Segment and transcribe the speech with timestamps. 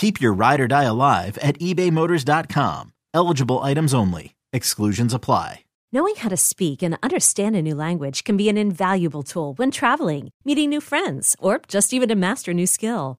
[0.00, 2.94] Keep your ride or die alive at ebaymotors.com.
[3.12, 4.34] Eligible items only.
[4.50, 5.64] Exclusions apply.
[5.92, 9.70] Knowing how to speak and understand a new language can be an invaluable tool when
[9.70, 13.18] traveling, meeting new friends, or just even to master a new skill.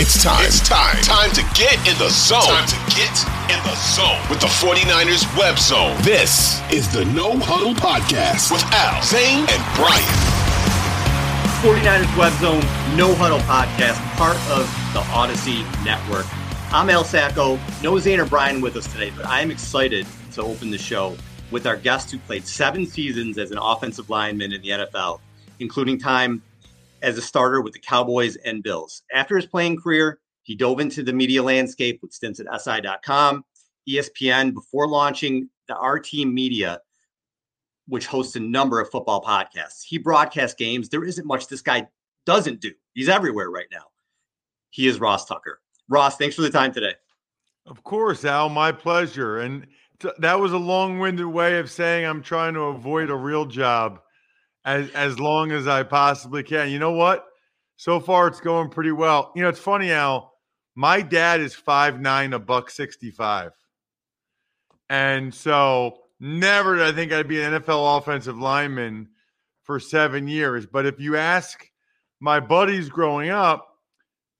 [0.00, 0.46] It's time.
[0.46, 0.96] It's time.
[1.02, 2.40] Time to get in the zone.
[2.40, 3.12] Time to get
[3.52, 5.94] in the zone with the 49ers web zone.
[6.02, 10.02] This is the No Huddle Podcast with Al, Zane, and Brian.
[11.60, 16.24] 49ers Web Zone No Huddle Podcast, part of the Odyssey Network.
[16.72, 17.58] I'm Al Sacco.
[17.82, 21.14] No Zane or Brian with us today, but I am excited to open the show
[21.50, 25.20] with our guest who played seven seasons as an offensive lineman in the NFL,
[25.58, 26.42] including time
[27.02, 29.02] as a starter with the Cowboys and Bills.
[29.12, 33.44] After his playing career, he dove into the media landscape with stints at SI.com,
[33.88, 36.80] ESPN, before launching the RT Media,
[37.86, 39.82] which hosts a number of football podcasts.
[39.84, 40.88] He broadcasts games.
[40.88, 41.86] There isn't much this guy
[42.26, 42.72] doesn't do.
[42.94, 43.84] He's everywhere right now.
[44.70, 45.60] He is Ross Tucker.
[45.88, 46.94] Ross, thanks for the time today.
[47.66, 49.40] Of course, Al, my pleasure.
[49.40, 49.66] And
[50.18, 54.00] that was a long-winded way of saying I'm trying to avoid a real job
[54.64, 56.70] as as long as I possibly can.
[56.70, 57.26] You know what?
[57.76, 59.32] So far, it's going pretty well.
[59.34, 60.34] You know, it's funny, Al.
[60.74, 63.52] My dad is five nine, a buck sixty five,
[64.88, 69.08] and so never did I think I'd be an NFL offensive lineman
[69.62, 70.66] for seven years.
[70.66, 71.66] But if you ask
[72.20, 73.66] my buddies growing up,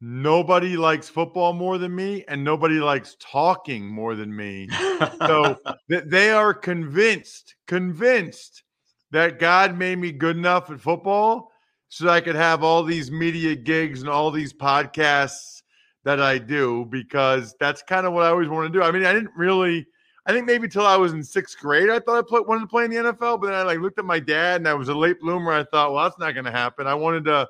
[0.01, 4.69] nobody likes football more than me, and nobody likes talking more than me.
[5.27, 5.57] so
[5.89, 8.63] they are convinced, convinced
[9.11, 11.51] that God made me good enough at football
[11.89, 15.63] so I could have all these media gigs and all these podcasts
[16.05, 18.83] that I do because that's kind of what I always want to do.
[18.83, 19.87] I mean, I didn't really,
[20.25, 22.85] I think maybe till I was in sixth grade, I thought I wanted to play
[22.85, 24.95] in the NFL, but then I like looked at my dad and I was a
[24.95, 25.53] late bloomer.
[25.53, 26.87] I thought, well, that's not going to happen.
[26.87, 27.49] I wanted to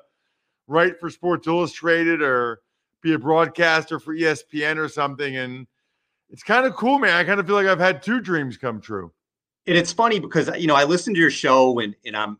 [0.67, 2.61] write for Sports Illustrated or
[3.01, 5.37] be a broadcaster for ESPN or something.
[5.37, 5.67] And
[6.29, 7.15] it's kind of cool, man.
[7.15, 9.11] I kind of feel like I've had two dreams come true
[9.67, 12.37] and it's funny because you know I listened to your show and and I'm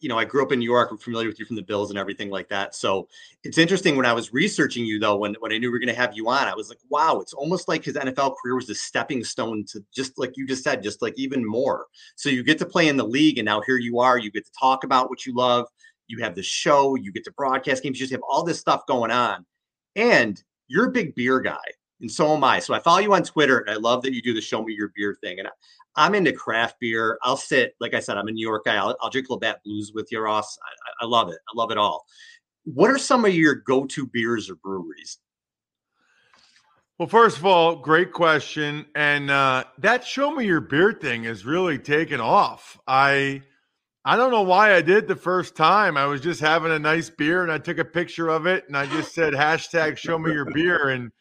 [0.00, 0.90] you know I grew up in New York.
[0.90, 2.74] I'm familiar with you from the Bills and everything like that.
[2.74, 3.08] So
[3.44, 5.94] it's interesting when I was researching you though when when I knew we were going
[5.94, 6.48] to have you on.
[6.48, 9.84] I was like, wow, it's almost like his NFL career was a stepping stone to
[9.94, 11.86] just like you just said, just like even more.
[12.16, 14.18] So you get to play in the league, and now here you are.
[14.18, 15.66] You get to talk about what you love.
[16.08, 16.94] You have the show.
[16.94, 17.98] You get to broadcast games.
[17.98, 19.46] You just have all this stuff going on,
[19.94, 21.56] and you're a big beer guy
[22.00, 22.60] and so am I.
[22.60, 24.74] So I follow you on Twitter, and I love that you do the show me
[24.74, 25.38] your beer thing.
[25.38, 25.48] And
[25.96, 27.18] I'm into craft beer.
[27.22, 28.76] I'll sit, like I said, I'm a New York guy.
[28.76, 30.58] I'll, I'll drink Labatt Blues with you, Ross.
[30.62, 31.38] I, I love it.
[31.48, 32.04] I love it all.
[32.64, 35.18] What are some of your go-to beers or breweries?
[36.98, 38.86] Well, first of all, great question.
[38.94, 42.78] And uh, that show me your beer thing is really taken off.
[42.86, 43.42] I
[44.04, 45.96] I don't know why I did the first time.
[45.96, 48.76] I was just having a nice beer and I took a picture of it and
[48.76, 50.88] I just said hashtag show me your beer.
[50.88, 51.12] And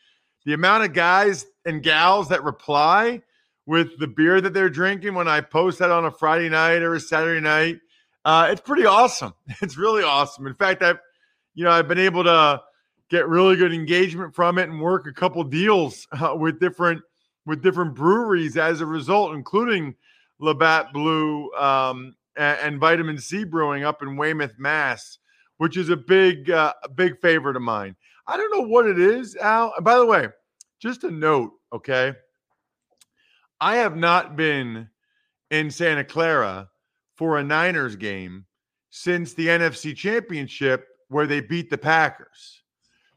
[0.48, 3.22] the amount of guys and gals that reply
[3.66, 6.94] with the beer that they're drinking when I post that on a Friday night or
[6.94, 7.80] a Saturday night.
[8.24, 9.34] Uh, it's pretty awesome.
[9.62, 10.48] It's really awesome.
[10.48, 11.00] In fact, I've
[11.54, 12.62] you know I've been able to
[13.10, 17.02] get really good engagement from it and work a couple deals uh, with different
[17.46, 19.96] with different breweries as a result, including
[20.40, 25.18] Labatt Blue um, and, and, Vitamin Sea Brewing up in Weymouth, Mass,
[25.58, 27.96] which is a big, uh, big favorite of mine.
[28.28, 29.74] I don't know what it is, Al.
[29.82, 30.28] By the way,
[30.80, 32.14] just a note, okay?
[33.60, 34.90] I have not been
[35.50, 36.70] in Santa Clara
[37.16, 38.46] for a Niners game
[38.90, 42.62] since the NFC Championship where they beat the Packers.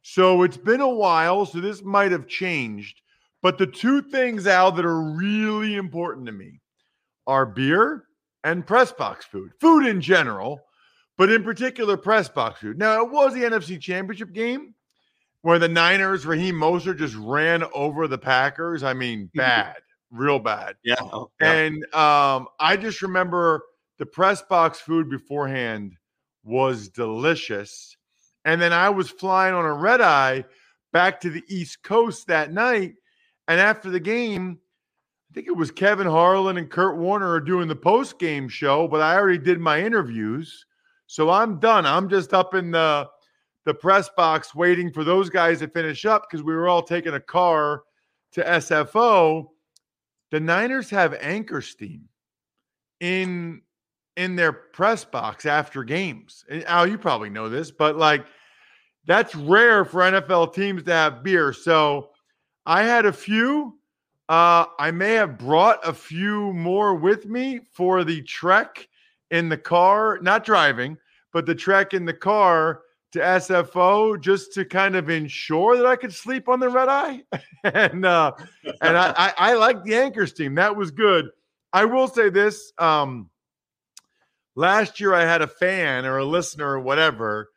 [0.02, 3.02] So it's been a while, so this might have changed.
[3.42, 6.60] But the two things, Al, that are really important to me
[7.26, 8.04] are beer
[8.44, 10.60] and press box food, food in general,
[11.18, 12.78] but in particular, press box food.
[12.78, 14.74] Now, it was the NFC Championship game
[15.42, 18.82] where the Niners, Raheem Mostert just ran over the Packers.
[18.82, 19.38] I mean, mm-hmm.
[19.38, 19.76] bad,
[20.10, 20.76] real bad.
[20.84, 20.96] Yeah.
[21.00, 21.52] Oh, yeah.
[21.52, 23.62] And um, I just remember
[23.98, 25.94] the press box food beforehand
[26.44, 27.96] was delicious.
[28.44, 30.44] And then I was flying on a red eye
[30.92, 32.94] back to the East Coast that night.
[33.48, 34.58] And after the game,
[35.30, 38.88] I think it was Kevin Harlan and Kurt Warner are doing the post game show,
[38.88, 40.64] but I already did my interviews.
[41.06, 41.86] So I'm done.
[41.86, 43.08] I'm just up in the
[43.64, 47.14] the press box waiting for those guys to finish up because we were all taking
[47.14, 47.82] a car
[48.32, 49.48] to SFO.
[50.30, 52.08] The Niners have Anchor Steam
[53.00, 53.62] in
[54.16, 56.44] in their press box after games.
[56.50, 58.26] And Al, you probably know this, but like
[59.06, 61.52] that's rare for NFL teams to have beer.
[61.52, 62.10] So
[62.66, 63.78] I had a few.
[64.28, 68.86] Uh, I may have brought a few more with me for the trek
[69.30, 70.96] in the car, not driving,
[71.32, 75.96] but the trek in the car to SFO just to kind of ensure that I
[75.96, 77.22] could sleep on the red eye.
[77.64, 78.32] and uh,
[78.80, 80.54] and I, I, I like the Anchor Steam.
[80.54, 81.30] That was good.
[81.72, 82.72] I will say this.
[82.78, 83.30] Um,
[84.54, 87.50] last year I had a fan or a listener or whatever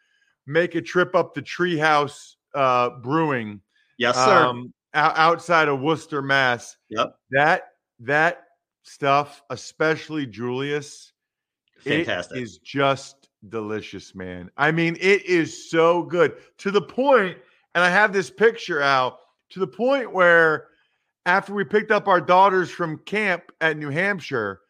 [0.46, 3.62] make a trip up to Treehouse uh, Brewing.
[3.98, 4.46] Yes, sir.
[4.46, 6.78] Um, outside of Worcester, Mass.
[6.90, 7.16] Yep.
[7.32, 7.64] That
[8.00, 8.44] that
[8.84, 11.14] stuff, especially Julius,
[11.80, 12.38] fantastic.
[12.38, 14.50] It is just delicious, man.
[14.58, 17.38] I mean, it is so good to the point,
[17.76, 19.20] and I have this picture out
[19.52, 20.68] to the point where
[21.26, 24.62] after we picked up our daughters from camp at New Hampshire,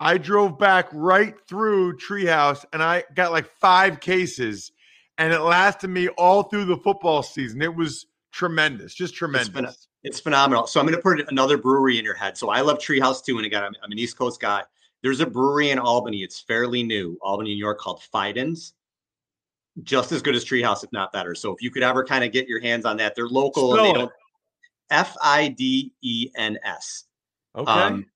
[0.00, 4.72] I drove back right through Treehouse and I got like five cases
[5.16, 7.62] and it lasted me all through the football season.
[7.62, 9.54] It was tremendous, just tremendous.
[9.54, 10.66] It's, it's phenomenal.
[10.66, 12.36] So I'm going to put another brewery in your head.
[12.36, 13.36] So I love Treehouse too.
[13.36, 14.62] And again, I'm, I'm, an East Coast guy.
[15.02, 16.22] There's a brewery in Albany.
[16.22, 18.74] It's fairly new, Albany, New York, called Fidens.
[19.82, 21.34] Just as good as Treehouse, if not better.
[21.34, 23.86] So if you could ever kind of get your hands on that, they're local Spell
[23.86, 24.12] and they don't.
[24.90, 27.04] F I D E N S.
[27.56, 27.70] Okay.
[27.70, 28.06] Um,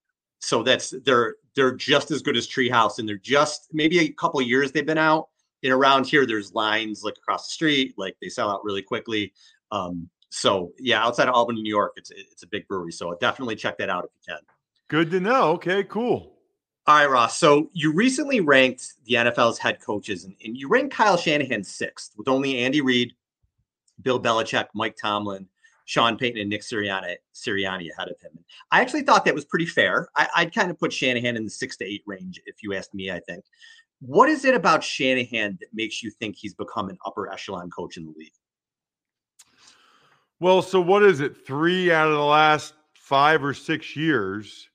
[0.40, 4.40] so that's they're they're just as good as Treehouse, and they're just maybe a couple
[4.42, 5.28] years they've been out.
[5.62, 9.32] And around here, there's lines like across the street, like they sell out really quickly.
[9.72, 12.92] Um, so yeah, outside of Albany, New York, it's it's a big brewery.
[12.92, 14.42] So definitely check that out if you can.
[14.88, 15.52] Good to know.
[15.52, 16.35] Okay, cool.
[16.88, 17.36] All right, Ross.
[17.36, 22.12] So you recently ranked the NFL's head coaches, and, and you ranked Kyle Shanahan sixth,
[22.16, 23.12] with only Andy Reid,
[24.02, 25.48] Bill Belichick, Mike Tomlin,
[25.86, 28.38] Sean Payton and Nick Sirianni, Sirianni ahead of him.
[28.70, 30.08] I actually thought that was pretty fair.
[30.14, 32.94] I, would kind of put Shanahan in the six to eight range, if you asked
[32.94, 33.44] me, I think.
[34.00, 37.96] What is it about Shanahan that makes you think he's become an upper echelon coach
[37.96, 38.32] in the league?
[40.38, 41.46] Well, so what is it?
[41.46, 44.68] Three out of the last five or six years,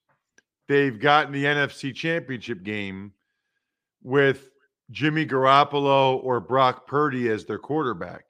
[0.72, 3.12] they've gotten the NFC championship game
[4.02, 4.50] with
[4.90, 8.24] Jimmy Garoppolo or Brock Purdy as their quarterback.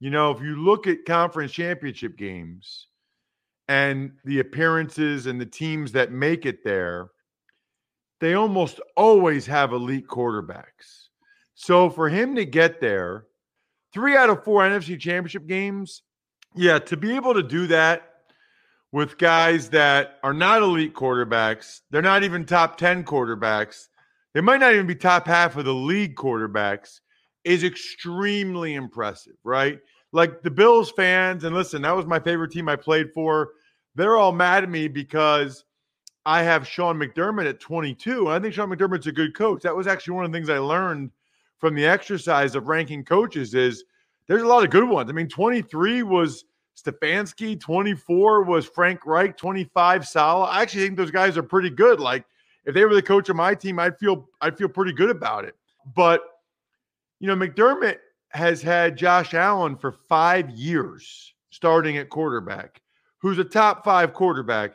[0.00, 2.86] You know, if you look at conference championship games
[3.68, 7.10] and the appearances and the teams that make it there,
[8.20, 11.08] they almost always have elite quarterbacks.
[11.54, 13.24] So for him to get there,
[13.92, 16.02] three out of four NFC championship games,
[16.54, 18.17] yeah, to be able to do that
[18.92, 23.88] with guys that are not elite quarterbacks, they're not even top 10 quarterbacks,
[24.34, 27.00] they might not even be top half of the league quarterbacks
[27.44, 29.78] is extremely impressive, right?
[30.12, 33.50] Like the Bills fans, and listen, that was my favorite team I played for.
[33.94, 35.64] They're all mad at me because
[36.24, 38.20] I have Sean McDermott at 22.
[38.20, 39.62] And I think Sean McDermott's a good coach.
[39.62, 41.10] That was actually one of the things I learned
[41.58, 43.84] from the exercise of ranking coaches is
[44.26, 45.10] there's a lot of good ones.
[45.10, 46.44] I mean, 23 was
[46.82, 50.48] Stefanski, 24 was Frank Reich, 25 Saleh.
[50.50, 52.00] I actually think those guys are pretty good.
[52.00, 52.24] Like
[52.64, 55.44] if they were the coach of my team, I'd feel I'd feel pretty good about
[55.44, 55.56] it.
[55.96, 56.22] But
[57.20, 57.96] you know, McDermott
[58.30, 62.80] has had Josh Allen for five years starting at quarterback,
[63.18, 64.72] who's a top five quarterback.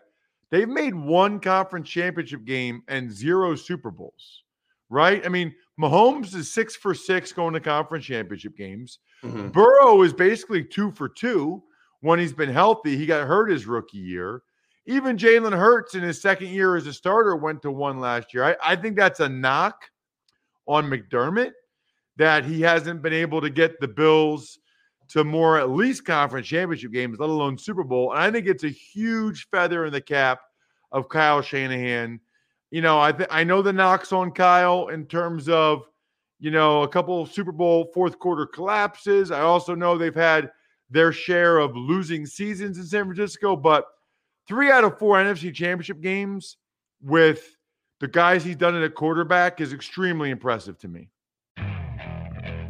[0.49, 4.43] They've made one conference championship game and zero Super Bowls,
[4.89, 5.25] right?
[5.25, 8.99] I mean, Mahomes is six for six going to conference championship games.
[9.23, 9.49] Mm-hmm.
[9.49, 11.63] Burrow is basically two for two
[12.03, 12.97] when he's been healthy.
[12.97, 14.43] He got hurt his rookie year.
[14.85, 18.43] Even Jalen Hurts in his second year as a starter went to one last year.
[18.43, 19.85] I, I think that's a knock
[20.67, 21.53] on McDermott
[22.17, 24.59] that he hasn't been able to get the Bills
[25.09, 28.11] to more at least conference championship games, let alone Super Bowl.
[28.11, 30.41] And I think it's a huge feather in the cap
[30.91, 32.19] of Kyle Shanahan.
[32.69, 35.83] You know, I th- I know the knocks on Kyle in terms of,
[36.39, 39.31] you know, a couple Super Bowl fourth quarter collapses.
[39.31, 40.51] I also know they've had
[40.89, 43.85] their share of losing seasons in San Francisco, but
[44.47, 46.57] three out of four NFC championship games
[47.01, 47.57] with
[47.99, 51.09] the guys he's done at a quarterback is extremely impressive to me.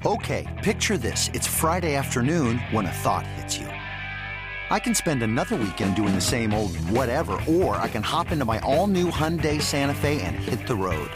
[0.05, 1.29] Okay, picture this.
[1.33, 3.67] It's Friday afternoon when a thought hits you.
[3.67, 8.43] I can spend another weekend doing the same old whatever, or I can hop into
[8.43, 11.09] my all new Hyundai Santa Fe and hit the road.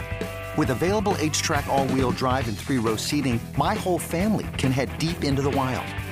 [0.56, 4.96] With available HTRAC, all wheel drive, and three row seating, my whole family can head
[4.98, 5.86] deep into the wild.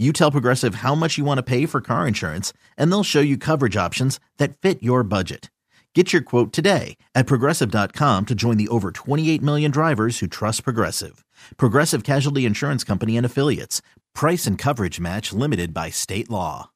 [0.00, 3.20] You tell Progressive how much you want to pay for car insurance, and they'll show
[3.20, 5.50] you coverage options that fit your budget.
[5.92, 10.62] Get your quote today at progressive.com to join the over 28 million drivers who trust
[10.62, 11.24] Progressive.
[11.56, 13.82] Progressive Casualty Insurance Company and Affiliates.
[14.14, 16.70] Price and coverage match limited by state law.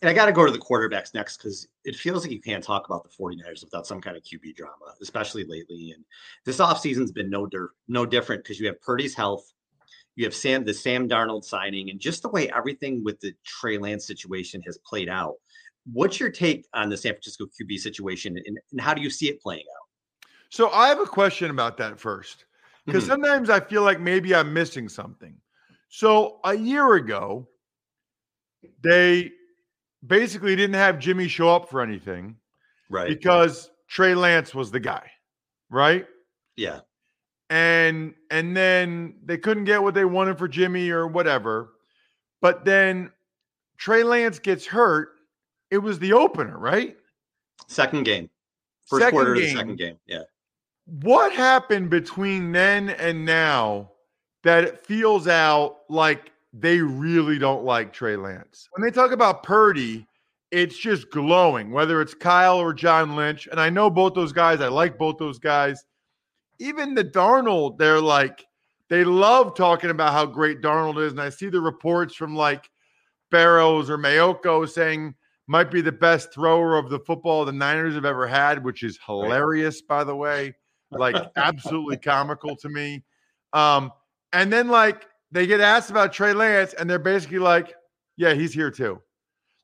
[0.00, 2.62] And I got to go to the quarterbacks next because it feels like you can't
[2.62, 5.92] talk about the 49ers without some kind of QB drama, especially lately.
[5.96, 6.04] And
[6.44, 7.48] this offseason's been no,
[7.88, 9.52] no different because you have Purdy's health,
[10.16, 13.78] you have Sam the Sam Darnold signing, and just the way everything with the Trey
[13.78, 15.34] Lance situation has played out.
[15.92, 19.28] What's your take on the San Francisco QB situation, and, and how do you see
[19.28, 20.28] it playing out?
[20.50, 22.44] So I have a question about that first,
[22.86, 23.12] because mm-hmm.
[23.12, 25.34] sometimes I feel like maybe I'm missing something.
[25.88, 27.48] So a year ago,
[28.82, 29.32] they
[30.06, 32.36] basically didn't have Jimmy show up for anything,
[32.90, 33.08] right?
[33.08, 35.10] Because Trey Lance was the guy,
[35.70, 36.06] right?
[36.56, 36.80] Yeah
[37.52, 41.74] and and then they couldn't get what they wanted for Jimmy or whatever.
[42.40, 43.12] But then
[43.76, 45.10] Trey Lance gets hurt.
[45.70, 46.96] It was the opener, right?
[47.66, 48.30] Second game.
[48.86, 49.42] First second quarter game.
[49.44, 49.98] of the second game.
[50.06, 50.22] Yeah.
[50.86, 53.90] What happened between then and now
[54.44, 58.66] that it feels out like they really don't like Trey Lance?
[58.72, 60.06] When they talk about Purdy,
[60.50, 63.46] it's just glowing, whether it's Kyle or John Lynch.
[63.50, 64.62] And I know both those guys.
[64.62, 65.84] I like both those guys
[66.62, 68.46] even the Darnold, they're like,
[68.88, 71.12] they love talking about how great Darnold is.
[71.12, 72.70] And I see the reports from like
[73.30, 75.14] Barrows or Maiocco saying
[75.46, 78.98] might be the best thrower of the football the Niners have ever had, which is
[79.04, 80.54] hilarious, by the way.
[80.90, 83.02] Like absolutely comical to me.
[83.52, 83.90] Um,
[84.32, 87.74] and then like they get asked about Trey Lance, and they're basically like,
[88.16, 89.00] Yeah, he's here too.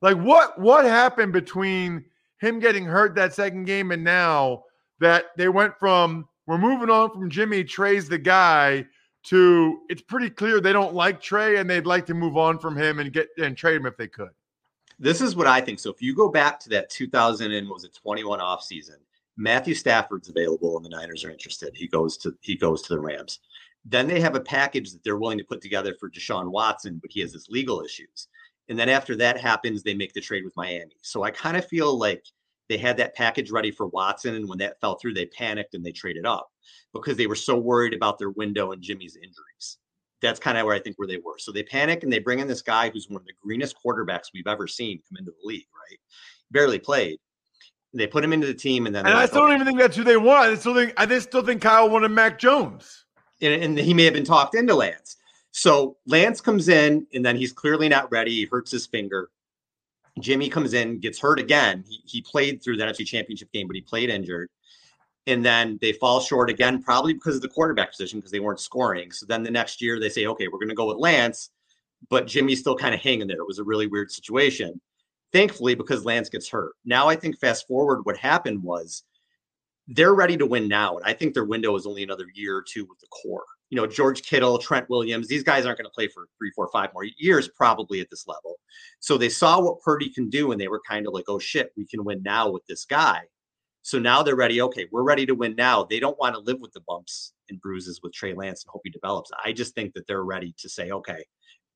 [0.01, 2.05] Like, what what happened between
[2.41, 4.65] him getting hurt that second game and now
[5.01, 7.63] that they went from we're moving on from Jimmy.
[7.63, 8.87] Trey's the guy.
[9.25, 12.77] To it's pretty clear they don't like Trey and they'd like to move on from
[12.77, 14.31] him and get and trade him if they could.
[14.99, 15.81] This is what I think.
[15.81, 18.95] So if you go back to that 2000 and was it 21 off season,
[19.37, 21.73] Matthew Stafford's available and the Niners are interested.
[21.75, 23.41] He goes to he goes to the Rams.
[23.85, 27.11] Then they have a package that they're willing to put together for Deshaun Watson, but
[27.11, 28.29] he has his legal issues.
[28.69, 30.97] And then after that happens, they make the trade with Miami.
[31.03, 32.25] So I kind of feel like
[32.69, 34.35] they had that package ready for Watson.
[34.35, 36.51] And when that fell through, they panicked and they traded up
[36.93, 39.79] because they were so worried about their window and Jimmy's injuries.
[40.21, 41.39] That's kind of where I think where they were.
[41.39, 44.27] So they panic and they bring in this guy who's one of the greenest quarterbacks
[44.35, 45.99] we've ever seen come into the league, right?
[46.51, 47.19] Barely played.
[47.95, 49.97] They put him into the team, and then and I still don't even think that's
[49.97, 50.51] who they want.
[50.51, 53.07] I still think I still think Kyle wanted Mac Jones,
[53.41, 55.17] and, and he may have been talked into Lance.
[55.53, 58.33] So Lance comes in, and then he's clearly not ready.
[58.33, 59.31] He hurts his finger.
[60.23, 61.85] Jimmy comes in, gets hurt again.
[61.87, 64.51] He, he played through the NFC Championship game, but he played injured.
[65.27, 68.61] And then they fall short again, probably because of the quarterback position, because they weren't
[68.61, 69.13] scoring.
[69.13, 71.51] So then the next year they say, okay, we're going to go with Lance,
[72.09, 73.41] but Jimmy's still kind of hanging there.
[73.41, 74.81] It was a really weird situation.
[75.33, 76.73] Thankfully, because Lance gets hurt.
[76.87, 79.05] Now I think fast forward, what happened was
[79.87, 80.97] they're ready to win now.
[80.97, 83.77] And I think their window is only another year or two with the core you
[83.77, 86.91] know, George Kittle, Trent Williams, these guys aren't going to play for three, four, five
[86.95, 88.59] more years, probably at this level.
[89.01, 91.73] So they saw what Purdy can do, and they were kind of like, oh shit,
[91.77, 93.23] we can win now with this guy.
[93.83, 94.61] So now they're ready.
[94.61, 95.85] Okay, we're ready to win now.
[95.85, 98.83] They don't want to live with the bumps and bruises with Trey Lance and hope
[98.85, 99.31] he develops.
[99.45, 101.25] I just think that they're ready to say, okay,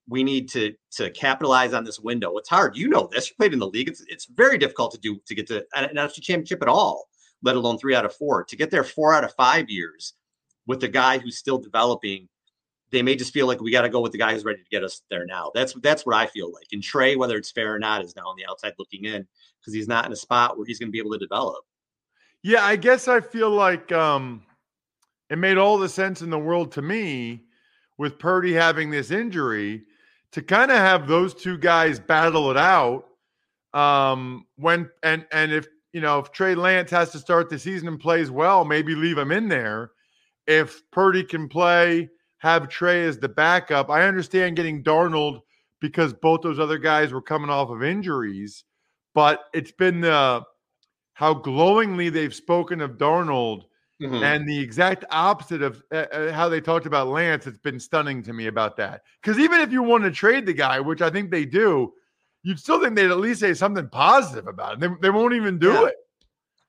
[0.08, 2.36] we need to to capitalize on this window.
[2.38, 2.76] It's hard.
[2.76, 3.30] You know this.
[3.30, 3.88] You played in the league.
[3.88, 7.08] It's it's very difficult to do to get to an NFC championship at all
[7.42, 8.44] let alone three out of four.
[8.44, 10.14] To get there four out of five years
[10.66, 12.28] with a guy who's still developing,
[12.90, 14.68] they may just feel like we got to go with the guy who's ready to
[14.70, 15.50] get us there now.
[15.54, 16.66] That's that's what I feel like.
[16.72, 19.26] And Trey, whether it's fair or not, is now on the outside looking in
[19.60, 21.64] because he's not in a spot where he's going to be able to develop.
[22.42, 24.42] Yeah, I guess I feel like um,
[25.30, 27.42] it made all the sense in the world to me
[27.98, 29.84] with Purdy having this injury
[30.32, 33.04] to kind of have those two guys battle it out.
[33.72, 37.88] Um, when and and if you know if Trey Lance has to start the season
[37.88, 39.92] and plays well, maybe leave him in there.
[40.46, 42.08] If Purdy can play
[42.42, 43.88] have Trey as the backup.
[43.88, 45.42] I understand getting Darnold
[45.80, 48.64] because both those other guys were coming off of injuries,
[49.14, 50.42] but it's been the
[51.14, 53.62] how glowingly they've spoken of Darnold
[54.02, 54.24] mm-hmm.
[54.24, 57.46] and the exact opposite of uh, uh, how they talked about Lance.
[57.46, 59.02] It's been stunning to me about that.
[59.22, 61.92] Because even if you want to trade the guy, which I think they do,
[62.42, 64.80] you'd still think they'd at least say something positive about it.
[64.80, 65.86] They, they won't even do yeah.
[65.86, 65.94] it.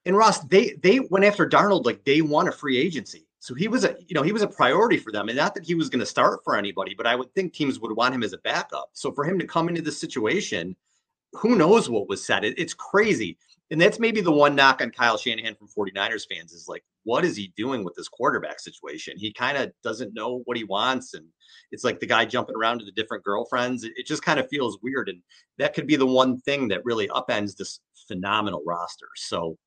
[0.06, 3.26] And Ross, they they went after Darnold like day one of free agency.
[3.44, 5.28] So he was a, you know, he was a priority for them.
[5.28, 7.78] And not that he was going to start for anybody, but I would think teams
[7.78, 8.92] would want him as a backup.
[8.94, 10.78] So for him to come into this situation,
[11.34, 12.46] who knows what was said?
[12.46, 13.38] It, it's crazy.
[13.70, 17.26] And that's maybe the one knock on Kyle Shanahan from 49ers fans is like, what
[17.26, 19.18] is he doing with this quarterback situation?
[19.18, 21.14] He kind of doesn't know what he wants.
[21.14, 21.26] And
[21.74, 23.84] it's like the guy jumping around to the different girlfriends.
[23.84, 25.10] It, it just kind of feels weird.
[25.10, 25.22] And
[25.58, 29.10] that could be the one thing that really upends this phenomenal roster.
[29.18, 29.58] So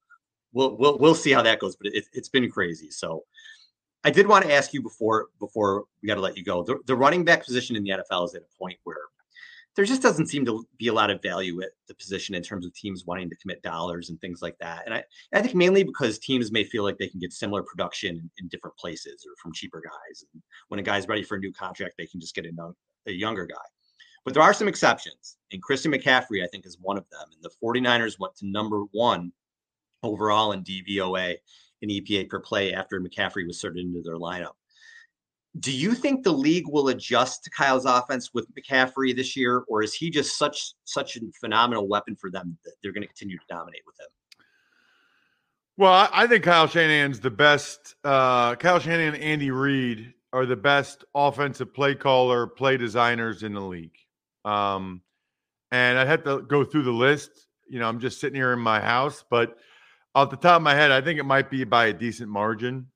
[0.54, 2.90] we'll, we'll, we'll see how that goes, but it, it's been crazy.
[2.90, 3.24] So
[4.04, 6.62] I did want to ask you before before we got to let you go.
[6.62, 8.98] The, the running back position in the NFL is at a point where
[9.76, 12.64] there just doesn't seem to be a lot of value at the position in terms
[12.64, 14.82] of teams wanting to commit dollars and things like that.
[14.86, 18.30] And I, I think mainly because teams may feel like they can get similar production
[18.38, 20.24] in, different places or from cheaper guys.
[20.32, 22.72] And when a guy's ready for a new contract, they can just get a,
[23.06, 23.56] a younger guy.
[24.24, 25.36] But there are some exceptions.
[25.52, 27.28] And Christian McCaffrey, I think, is one of them.
[27.32, 29.30] And the 49ers went to number one
[30.02, 31.36] overall in DVOA
[31.82, 34.54] in EPA per play after McCaffrey was sorted into their lineup.
[35.58, 39.82] Do you think the league will adjust to Kyle's offense with McCaffrey this year, or
[39.82, 43.38] is he just such such a phenomenal weapon for them that they're going to continue
[43.38, 44.08] to dominate with him?
[45.78, 47.96] Well, I think Kyle Shanahan's the best.
[48.02, 53.54] Uh, Kyle Shanahan and Andy Reid are the best offensive play caller, play designers in
[53.54, 53.96] the league.
[54.44, 55.02] Um,
[55.70, 57.30] and I'd have to go through the list.
[57.68, 59.56] You know, I'm just sitting here in my house, but
[60.16, 62.86] off the top of my head, I think it might be by a decent margin.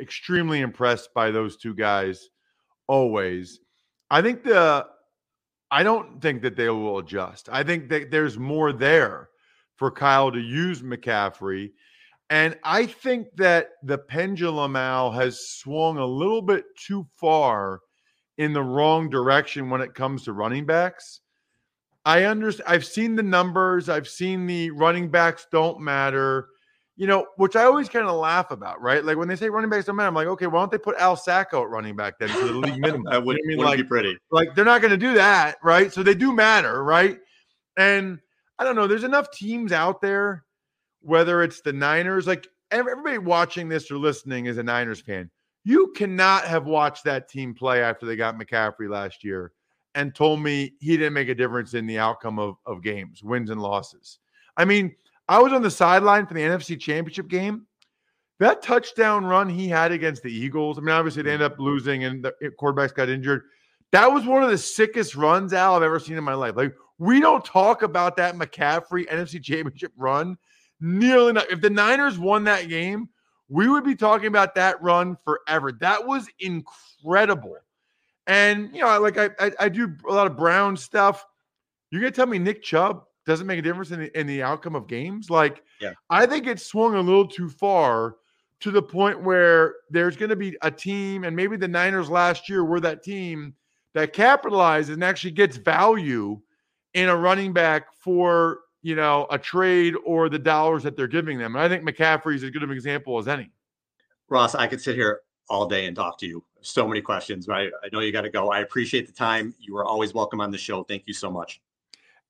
[0.00, 2.28] Extremely impressed by those two guys
[2.86, 3.58] always.
[4.10, 4.86] I think the
[5.72, 7.48] I don't think that they will adjust.
[7.50, 9.28] I think that there's more there
[9.76, 11.72] for Kyle to use McCaffrey.
[12.30, 17.80] And I think that the pendulum, Al, has swung a little bit too far
[18.38, 21.20] in the wrong direction when it comes to running backs.
[22.04, 22.68] I understand.
[22.68, 23.88] I've seen the numbers.
[23.88, 26.48] I've seen the running backs don't matter.
[26.96, 29.02] You know, which I always kind of laugh about, right?
[29.02, 30.96] Like when they say running backs don't matter, I'm like, okay, why don't they put
[30.98, 33.04] Al Sacco at running back then for the league minimum?
[33.10, 33.66] that would, you know I mean?
[33.66, 34.18] like, be pretty.
[34.30, 35.92] Like they're not going to do that, right?
[35.92, 37.18] So they do matter, right?
[37.78, 38.20] And
[38.58, 38.86] I don't know.
[38.86, 40.44] There's enough teams out there,
[41.00, 45.30] whether it's the Niners, like everybody watching this or listening is a Niners fan.
[45.64, 49.52] You cannot have watched that team play after they got McCaffrey last year
[49.94, 53.50] and told me he didn't make a difference in the outcome of, of games, wins
[53.50, 54.18] and losses.
[54.56, 54.94] I mean,
[55.32, 57.66] I was on the sideline for the NFC Championship game.
[58.38, 62.04] That touchdown run he had against the Eagles, I mean, obviously they ended up losing
[62.04, 63.44] and the quarterbacks got injured.
[63.92, 66.54] That was one of the sickest runs, Al, I've ever seen in my life.
[66.54, 70.36] Like, we don't talk about that McCaffrey NFC Championship run
[70.82, 71.46] nearly enough.
[71.48, 73.08] If the Niners won that game,
[73.48, 75.72] we would be talking about that run forever.
[75.72, 77.56] That was incredible.
[78.26, 81.24] And you know, like I, I, I do a lot of Brown stuff.
[81.90, 84.74] You're gonna tell me Nick Chubb doesn't make a difference in the, in the outcome
[84.74, 85.30] of games?
[85.30, 85.92] Like, yeah.
[86.10, 88.16] I think it's swung a little too far
[88.60, 92.48] to the point where there's going to be a team, and maybe the Niners last
[92.48, 93.54] year were that team
[93.94, 96.40] that capitalizes and actually gets value
[96.94, 101.38] in a running back for you know a trade or the dollars that they're giving
[101.38, 101.56] them.
[101.56, 103.50] And I think McCaffrey is as good of an example as any.
[104.28, 106.44] Ross, I could sit here all day and talk to you.
[106.60, 107.70] So many questions, right?
[107.82, 108.50] I know you got to go.
[108.50, 109.54] I appreciate the time.
[109.58, 110.84] You are always welcome on the show.
[110.84, 111.60] Thank you so much.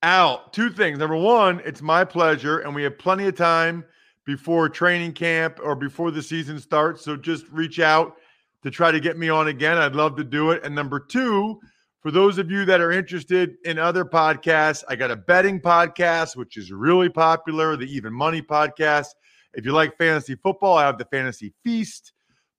[0.03, 0.99] Al, two things.
[0.99, 3.85] Number one, it's my pleasure, and we have plenty of time
[4.25, 7.05] before training camp or before the season starts.
[7.05, 8.17] So just reach out
[8.63, 9.77] to try to get me on again.
[9.77, 10.63] I'd love to do it.
[10.65, 11.57] And number two,
[12.01, 16.35] for those of you that are interested in other podcasts, I got a betting podcast,
[16.35, 19.07] which is really popular, the Even Money podcast.
[19.53, 22.11] If you like fantasy football, I have the Fantasy Feast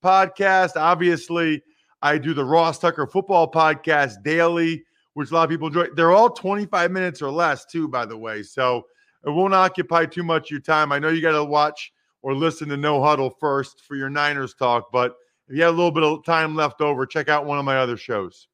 [0.03, 0.77] podcast.
[0.77, 1.63] Obviously,
[2.01, 5.87] I do the Ross Tucker football podcast daily, which a lot of people enjoy.
[5.95, 8.43] They're all 25 minutes or less, too, by the way.
[8.43, 8.85] So
[9.25, 10.93] it won't occupy too much of your time.
[10.93, 14.55] I know you got to watch or listen to No Huddle first for your Niners
[14.55, 14.91] talk.
[14.93, 15.15] But
[15.49, 17.79] if you have a little bit of time left over, check out one of my
[17.79, 18.49] other shows.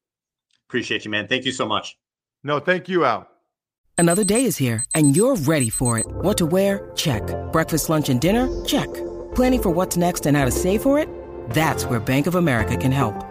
[0.67, 1.27] Appreciate you, man.
[1.27, 1.97] Thank you so much.
[2.43, 3.27] No, thank you, Al.
[3.97, 6.05] Another day is here, and you're ready for it.
[6.09, 6.91] What to wear?
[6.95, 7.21] Check.
[7.51, 8.47] Breakfast, lunch, and dinner?
[8.65, 8.91] Check.
[9.35, 11.07] Planning for what's next and how to save for it?
[11.51, 13.30] That's where Bank of America can help.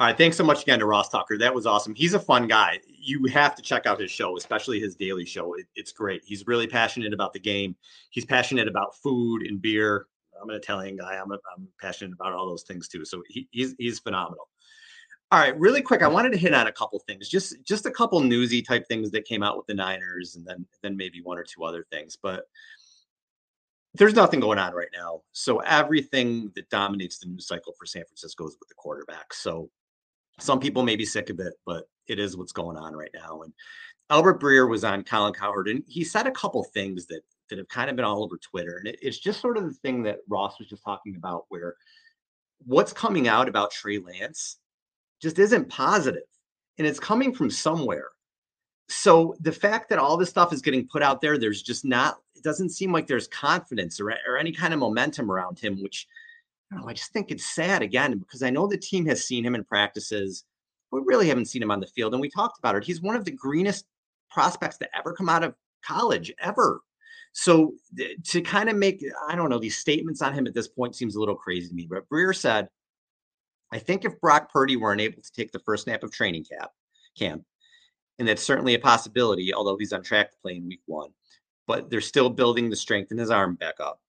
[0.00, 0.16] All right.
[0.16, 1.36] Thanks so much again to Ross Tucker.
[1.36, 1.94] That was awesome.
[1.94, 2.80] He's a fun guy.
[2.88, 5.52] You have to check out his show, especially his daily show.
[5.52, 6.22] It, it's great.
[6.24, 7.76] He's really passionate about the game.
[8.08, 10.06] He's passionate about food and beer.
[10.40, 11.20] I'm an Italian guy.
[11.22, 13.04] I'm, a, I'm passionate about all those things too.
[13.04, 14.48] So he, he's he's phenomenal.
[15.32, 17.90] All right, really quick, I wanted to hit on a couple things, just just a
[17.90, 21.36] couple newsy type things that came out with the Niners, and then then maybe one
[21.36, 22.16] or two other things.
[22.20, 22.44] But
[23.94, 25.20] there's nothing going on right now.
[25.32, 29.34] So everything that dominates the news cycle for San Francisco is with the quarterback.
[29.34, 29.68] So
[30.40, 33.42] some people may be sick of it, but it is what's going on right now.
[33.42, 33.52] And
[34.10, 37.68] Albert Breer was on Colin Cowherd, and he said a couple things that that have
[37.68, 38.76] kind of been all over Twitter.
[38.78, 41.74] And it, it's just sort of the thing that Ross was just talking about, where
[42.64, 44.58] what's coming out about Trey Lance
[45.20, 46.22] just isn't positive,
[46.78, 48.08] and it's coming from somewhere.
[48.88, 52.18] So the fact that all this stuff is getting put out there, there's just not.
[52.34, 56.06] It doesn't seem like there's confidence or, or any kind of momentum around him, which
[56.70, 59.54] know, I just think it's sad again because I know the team has seen him
[59.54, 60.44] in practices.
[60.92, 62.84] We really haven't seen him on the field, and we talked about it.
[62.84, 63.86] He's one of the greenest
[64.30, 65.54] prospects to ever come out of
[65.84, 66.80] college, ever.
[67.32, 67.74] So
[68.24, 71.14] to kind of make, I don't know, these statements on him at this point seems
[71.14, 71.86] a little crazy to me.
[71.88, 72.68] But Breer said,
[73.72, 76.70] I think if Brock Purdy were unable to take the first snap of training camp,
[77.16, 77.44] camp,
[78.18, 81.10] and that's certainly a possibility, although he's on track to play in week one,
[81.66, 84.00] but they're still building the strength in his arm back up.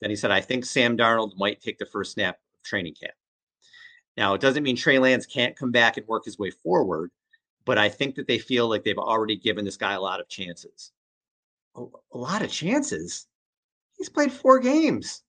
[0.00, 3.14] Then he said, I think Sam Darnold might take the first snap of training camp.
[4.16, 7.10] Now, it doesn't mean Trey Lance can't come back and work his way forward,
[7.64, 10.28] but I think that they feel like they've already given this guy a lot of
[10.28, 10.92] chances.
[11.76, 13.26] A, a lot of chances?
[13.96, 15.22] He's played four games.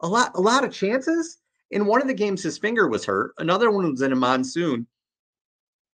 [0.00, 1.38] A lot, a lot of chances.
[1.70, 3.32] In one of the games, his finger was hurt.
[3.38, 4.86] Another one was in a monsoon.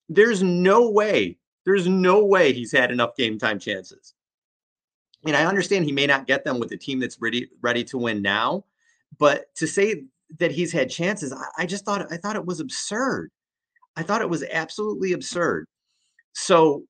[0.09, 4.14] There's no way, there's no way he's had enough game time chances
[5.25, 7.97] and I understand he may not get them with a team that's ready ready to
[7.97, 8.65] win now,
[9.17, 10.03] but to say
[10.39, 13.31] that he's had chances, I, I just thought I thought it was absurd.
[13.95, 15.67] I thought it was absolutely absurd.
[16.33, 16.83] So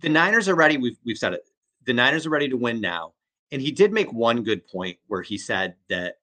[0.00, 0.76] the Niners are ready.
[0.76, 1.42] We've we've said it.
[1.84, 3.12] The Niners are ready to win now.
[3.52, 6.16] And he did make one good point where he said that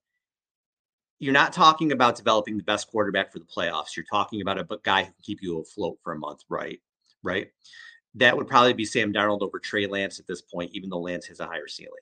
[1.19, 3.95] you're not talking about developing the best quarterback for the playoffs.
[3.95, 6.79] You're talking about a guy who can keep you afloat for a month, right?
[7.21, 7.49] Right
[8.19, 11.25] that would probably be Sam Darnold over Trey Lance at this point, even though Lance
[11.27, 11.93] has a higher ceiling.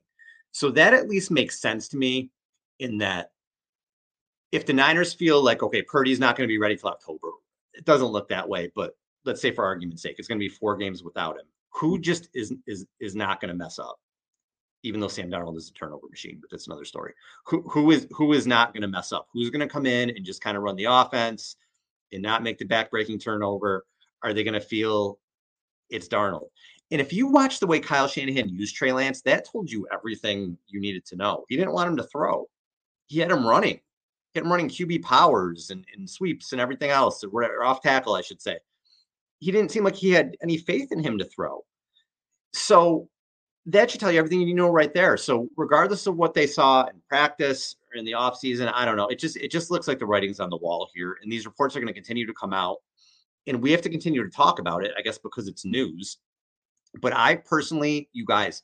[0.51, 2.31] So that at least makes sense to me
[2.79, 3.31] in that
[4.51, 7.29] if the Niners feel like, okay, Purdy's not going to be ready till October,
[7.73, 10.49] it doesn't look that way, but let's say for argument's sake, it's going to be
[10.49, 11.45] four games without him.
[11.73, 13.99] Who just is is is not going to mess up?
[14.83, 17.13] Even though Sam Darnold is a turnover machine, but that's another story.
[17.45, 19.27] Who who is who is not going to mess up?
[19.33, 21.57] Who's going to come in and just kind of run the offense
[22.11, 23.85] and not make the backbreaking turnover?
[24.23, 25.19] Are they going to feel
[25.89, 26.49] it's Darnold.
[26.91, 30.57] And if you watch the way Kyle Shanahan used Trey Lance, that told you everything
[30.67, 31.43] you needed to know.
[31.49, 32.47] He didn't want him to throw.
[33.07, 33.79] He had him running.
[34.33, 37.81] He had him running QB powers and, and sweeps and everything else, or whatever, off
[37.81, 38.57] tackle, I should say.
[39.39, 41.63] He didn't seem like he had any faith in him to throw.
[42.53, 43.09] So
[43.67, 45.17] that should tell you everything you know right there.
[45.17, 49.07] So regardless of what they saw in practice or in the offseason, I don't know.
[49.07, 51.17] It just it just looks like the writing's on the wall here.
[51.21, 52.77] And these reports are going to continue to come out
[53.47, 56.17] and we have to continue to talk about it, I guess, because it's news.
[57.01, 58.63] But I personally, you guys,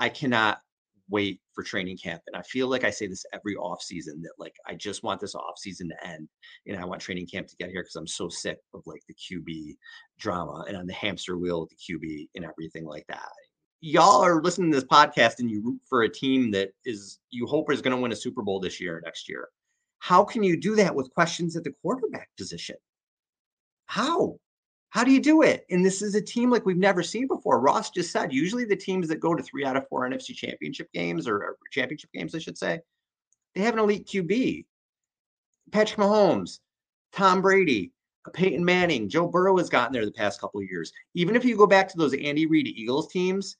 [0.00, 0.60] I cannot
[1.08, 2.22] wait for training camp.
[2.26, 5.20] And I feel like I say this every off season that like I just want
[5.20, 6.28] this off season to end.
[6.66, 9.14] And I want training camp to get here because I'm so sick of like the
[9.14, 9.76] QB
[10.18, 13.28] drama and on the hamster wheel the QB and everything like that.
[13.80, 17.46] Y'all are listening to this podcast and you root for a team that is you
[17.46, 19.48] hope is going to win a Super Bowl this year or next year.
[19.98, 22.76] How can you do that with questions at the quarterback position?
[23.92, 24.38] How?
[24.88, 25.66] How do you do it?
[25.68, 27.60] And this is a team like we've never seen before.
[27.60, 30.90] Ross just said usually the teams that go to three out of four NFC championship
[30.94, 32.80] games or, championship games, I should say,
[33.54, 34.64] they have an elite QB.
[35.72, 36.60] Patrick Mahomes,
[37.12, 37.92] Tom Brady,
[38.32, 40.90] Peyton Manning, Joe Burrow has gotten there the past couple of years.
[41.12, 43.58] Even if you go back to those Andy Reid Eagles teams,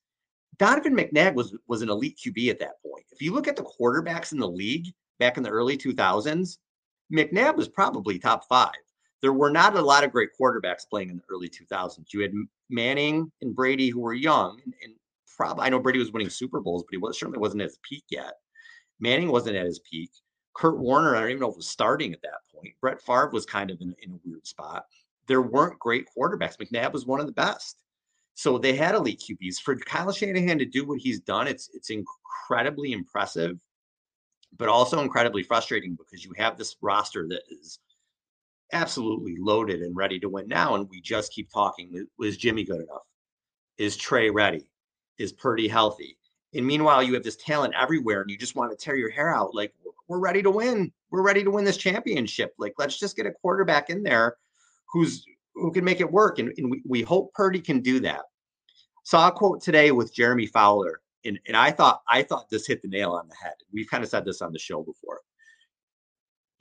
[0.57, 3.05] Donovan McNabb was was an elite QB at that point.
[3.13, 4.87] If you look at the quarterbacks in the league
[5.19, 6.57] back in the early 2000s,
[7.13, 8.71] McNabb was probably top five
[9.23, 12.13] there were not a lot of great quarterbacks playing in the early 2000s.
[12.13, 12.33] You had
[12.69, 14.95] Manning and Brady who were young, and, and
[15.37, 17.79] probably I know Brady was winning Super Bowls, but he was certainly wasn't at his
[17.89, 18.35] peak yet.
[19.01, 20.11] Manning wasn't at his peak.
[20.55, 22.75] Kurt Warner, I don't even know if was starting at that point.
[22.81, 24.85] Brett Favre was kind of in, in a weird spot.
[25.29, 26.59] There weren't great quarterbacks.
[26.59, 27.79] McNabb was one of the best.
[28.35, 29.61] So they had elite QBs.
[29.61, 33.59] For Kyle Shanahan to do what he's done, it's it's incredibly impressive,
[34.59, 37.79] but also incredibly frustrating because you have this roster that is
[38.73, 40.75] absolutely loaded and ready to win now.
[40.75, 42.07] And we just keep talking.
[42.19, 43.03] Was Jimmy good enough?
[43.79, 44.69] Is Trey ready?
[45.19, 46.19] Is Purdy healthy?
[46.55, 49.35] And meanwhile, you have this talent everywhere and you just want to tear your hair
[49.35, 49.55] out.
[49.55, 49.73] Like,
[50.09, 50.93] we're ready to win.
[51.11, 52.55] We're ready to win this championship.
[52.59, 54.37] Like, let's just get a quarterback in there
[54.93, 56.39] who's who can make it work.
[56.39, 58.23] And, and we, we hope Purdy can do that.
[59.05, 61.01] Saw a quote today with Jeremy Fowler.
[61.25, 63.55] And, and I thought I thought this hit the nail on the head.
[63.73, 65.21] We've kind of said this on the show before.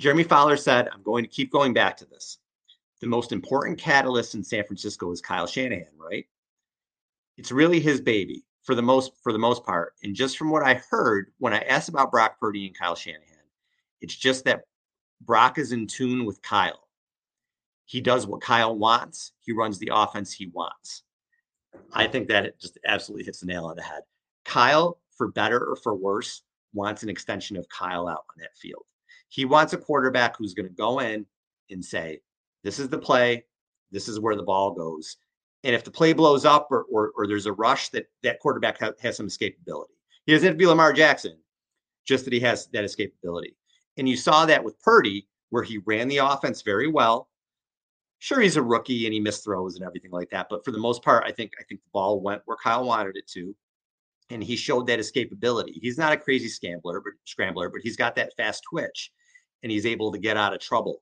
[0.02, 2.40] Jeremy Fowler said, I'm going to keep going back to this.
[3.02, 6.26] The most important catalyst in San Francisco is Kyle Shanahan, right?
[7.38, 9.94] It's really his baby for the most for the most part.
[10.02, 13.22] And just from what I heard when I asked about Brock Purdy and Kyle Shanahan,
[14.02, 14.64] it's just that
[15.22, 16.88] Brock is in tune with Kyle.
[17.86, 19.34] He does what Kyle wants.
[19.42, 21.04] He runs the offense he wants.
[21.94, 24.02] I think that it just absolutely hits the nail on the head.
[24.46, 26.42] Kyle, for better or for worse,
[26.74, 28.86] wants an extension of Kyle out on that field.
[29.32, 31.26] He wants a quarterback who's going to go in
[31.70, 32.20] and say,
[32.63, 33.46] This is the play,
[33.89, 35.15] this is where the ball goes.
[35.63, 38.80] And if the play blows up or, or, or there's a rush, that that quarterback
[38.80, 39.96] ha- has some escapability.
[40.26, 41.38] He doesn't have to be Lamar Jackson,
[42.06, 43.56] just that he has that escapability.
[43.98, 47.30] And you saw that with Purdy, where he ran the offense very well.
[48.20, 50.48] Sure, he's a rookie and he missed throws and everything like that.
[50.50, 53.15] But for the most part, I think I think the ball went where Kyle wanted
[53.15, 53.56] it to
[54.30, 55.80] and he showed that escapability.
[55.82, 59.12] He's not a crazy scrambler, but scrambler, but he's got that fast twitch
[59.63, 61.02] and he's able to get out of trouble.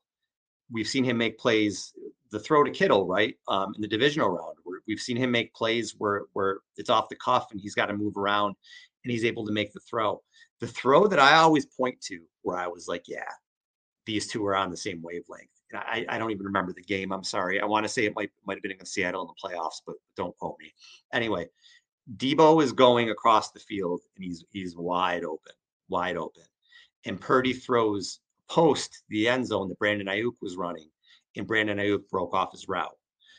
[0.71, 1.93] We've seen him make plays,
[2.31, 3.35] the throw to Kittle, right?
[3.47, 7.15] Um, in the divisional round, we've seen him make plays where where it's off the
[7.15, 8.55] cuff and he's got to move around
[9.03, 10.21] and he's able to make the throw.
[10.59, 13.29] The throw that I always point to where I was like, yeah,
[14.05, 15.49] these two are on the same wavelength.
[15.71, 17.11] And I, I don't even remember the game.
[17.11, 17.61] I'm sorry.
[17.61, 19.95] I want to say it might might have been against Seattle in the playoffs, but
[20.15, 20.73] don't quote me.
[21.13, 21.47] Anyway,
[22.17, 25.53] Deebo is going across the field and he's he's wide open,
[25.87, 26.43] wide open.
[27.05, 28.19] And Purdy throws
[28.49, 30.89] post the end zone that Brandon Aiyuk was running,
[31.35, 32.97] and Brandon Aiyuk broke off his route.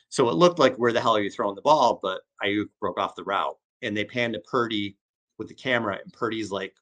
[0.08, 2.00] So it looked like where the hell are you throwing the ball?
[2.02, 4.96] But Aiyuk broke off the route, and they panned to Purdy
[5.38, 6.74] with the camera, and Purdy's like,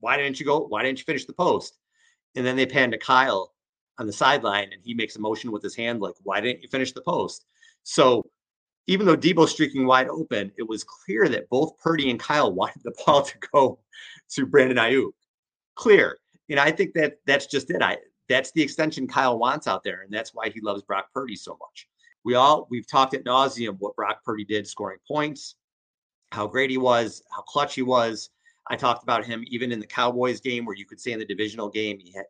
[0.00, 0.60] "Why didn't you go?
[0.60, 1.78] Why didn't you finish the post?"
[2.34, 3.54] And then they panned to Kyle
[3.98, 6.68] on the sideline, and he makes a motion with his hand like, "Why didn't you
[6.68, 7.46] finish the post?"
[7.82, 8.30] So
[8.88, 12.82] even though Deebo's streaking wide open, it was clear that both Purdy and Kyle wanted
[12.84, 13.80] the ball to go
[14.30, 15.12] to Brandon Aiyuk.
[15.74, 17.82] Clear you know, I think that that's just it.
[17.82, 21.36] I that's the extension Kyle wants out there, and that's why he loves Brock Purdy
[21.36, 21.88] so much.
[22.24, 25.56] We all we've talked at nauseum what Brock Purdy did scoring points,
[26.32, 28.30] how great he was, how clutch he was.
[28.68, 31.24] I talked about him even in the Cowboys game where you could say in the
[31.24, 32.26] divisional game he had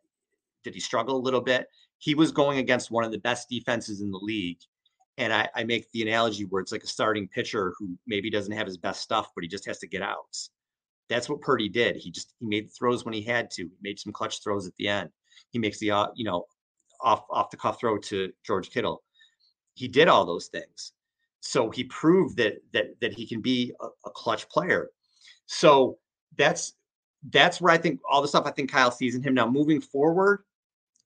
[0.63, 1.67] did he struggle a little bit.
[1.97, 4.59] He was going against one of the best defenses in the league.
[5.17, 8.51] And I, I make the analogy where it's like a starting pitcher who maybe doesn't
[8.51, 10.51] have his best stuff, but he just has to get outs.
[11.09, 11.95] That's what Purdy did.
[11.95, 13.63] He just he made throws when he had to.
[13.63, 15.09] He made some clutch throws at the end.
[15.51, 16.45] He makes the uh, you know
[17.01, 19.03] off off the cuff throw to George Kittle.
[19.73, 20.93] He did all those things.
[21.39, 24.89] So he proved that that that he can be a, a clutch player.
[25.45, 25.97] So
[26.37, 26.73] that's
[27.31, 29.47] that's where I think all the stuff I think Kyle sees in him now.
[29.49, 30.43] Moving forward,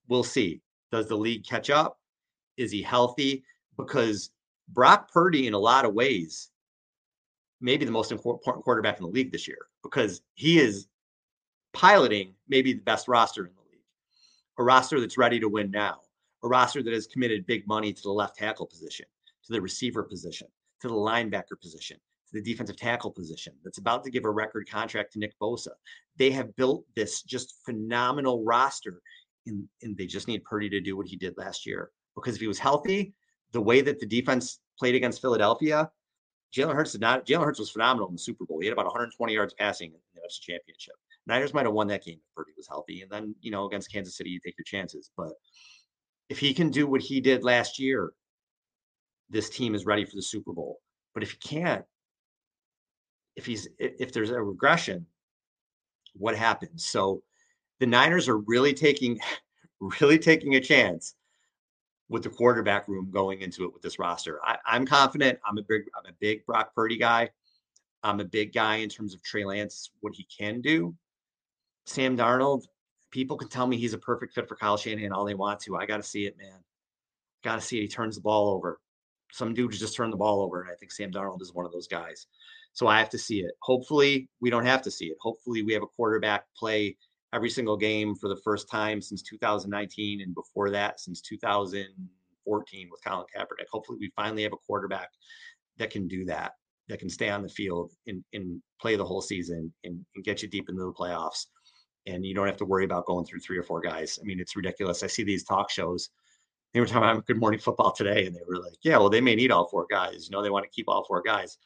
[0.07, 0.61] we'll see.
[0.91, 1.99] Does the league catch up?
[2.57, 3.43] Is he healthy?
[3.77, 4.31] Because
[4.69, 6.49] Brock Purdy, in a lot of ways,
[7.61, 10.87] maybe the most important quarterback in the league this year because he is
[11.73, 13.83] piloting maybe the best roster in the league,
[14.57, 15.99] a roster that's ready to win now,
[16.43, 19.05] a roster that has committed big money to the left tackle position,
[19.45, 20.47] to the receiver position,
[20.81, 21.97] to the linebacker position,
[22.29, 25.71] to the defensive tackle position, that's about to give a record contract to Nick Bosa.
[26.17, 29.01] They have built this just phenomenal roster,
[29.47, 31.91] and, and they just need Purdy to do what he did last year.
[32.15, 33.13] Because if he was healthy,
[33.51, 35.89] the way that the defense played against Philadelphia,
[36.55, 37.25] Jalen Hurts did not.
[37.25, 38.59] Jalen Hurts was phenomenal in the Super Bowl.
[38.59, 40.95] He had about 120 yards passing in the NFC Championship.
[41.27, 43.91] Niners might have won that game if Purdy was healthy, and then you know against
[43.91, 45.11] Kansas City, you take your chances.
[45.15, 45.31] But
[46.29, 48.11] if he can do what he did last year,
[49.29, 50.79] this team is ready for the Super Bowl.
[51.13, 51.85] But if he can't,
[53.35, 55.05] if he's if there's a regression,
[56.13, 56.85] what happens?
[56.85, 57.23] So
[57.79, 59.19] the Niners are really taking
[60.01, 61.15] really taking a chance
[62.11, 64.37] with the quarterback room going into it with this roster.
[64.43, 65.39] I, am confident.
[65.47, 67.29] I'm a big I'm a big Brock Purdy guy.
[68.03, 70.93] I'm a big guy in terms of Trey Lance, what he can do.
[71.85, 72.63] Sam Darnold,
[73.11, 75.77] people can tell me he's a perfect fit for Kyle Shanahan all they want to.
[75.77, 76.59] I got to see it, man.
[77.45, 77.83] Got to see it.
[77.83, 78.81] He turns the ball over.
[79.31, 81.71] Some dudes just turn the ball over, and I think Sam Darnold is one of
[81.71, 82.27] those guys.
[82.73, 83.51] So I have to see it.
[83.61, 85.17] Hopefully, we don't have to see it.
[85.21, 86.97] Hopefully, we have a quarterback play
[87.33, 93.03] every single game for the first time since 2019, and before that, since 2014 with
[93.03, 93.67] Colin Kaepernick.
[93.71, 95.09] Hopefully, we finally have a quarterback
[95.77, 96.53] that can do that,
[96.89, 100.41] that can stay on the field and, and play the whole season and, and get
[100.41, 101.47] you deep into the playoffs.
[102.07, 104.17] And you don't have to worry about going through three or four guys.
[104.19, 105.03] I mean, it's ridiculous.
[105.03, 106.09] I see these talk shows
[106.73, 109.21] they were talking about Good Morning Football today, and they were like, "Yeah, well, they
[109.21, 110.27] may need all four guys.
[110.27, 111.57] You know, they want to keep all four guys."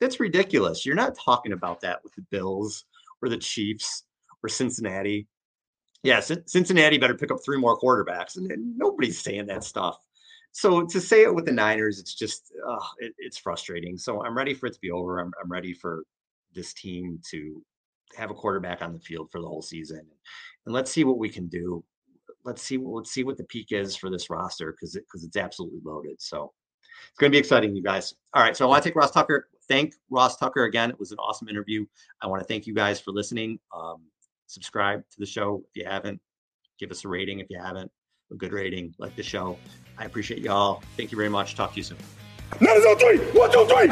[0.00, 0.86] That's ridiculous.
[0.86, 2.84] You're not talking about that with the Bills
[3.22, 4.04] or the Chiefs
[4.42, 5.26] or Cincinnati.
[6.02, 9.98] Yeah, Cincinnati better pick up three more quarterbacks, and nobody's saying that stuff.
[10.50, 13.96] So to say it with the Niners, it's just uh, it, it's frustrating.
[13.96, 15.20] So I'm ready for it to be over.
[15.20, 16.04] I'm, I'm ready for
[16.54, 17.62] this team to
[18.16, 20.04] have a quarterback on the field for the whole season,
[20.66, 21.84] and let's see what we can do
[22.44, 25.36] let's see let's see what the peak is for this roster because it, because it's
[25.36, 26.20] absolutely loaded.
[26.20, 26.52] So
[27.08, 28.14] it's going to be exciting, you guys.
[28.34, 29.48] All right, so I want to take Ross Tucker.
[29.68, 30.90] Thank Ross Tucker again.
[30.90, 31.86] It was an awesome interview.
[32.20, 33.58] I want to thank you guys for listening.
[33.74, 34.02] Um,
[34.46, 36.20] subscribe to the show if you haven't.
[36.78, 37.90] Give us a rating if you haven't.
[38.30, 39.58] A good rating, like the show.
[39.98, 40.82] I appreciate y'all.
[40.96, 41.54] Thank you very much.
[41.54, 41.98] Talk to you soon.
[42.98, 43.18] three.
[43.38, 43.88] One, two, three.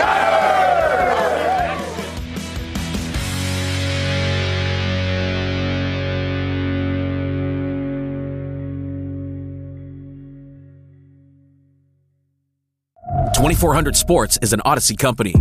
[13.41, 15.33] 2400 Sports is an Audacy company.